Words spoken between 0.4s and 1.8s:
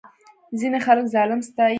ځینې خلک ظالم ستایي.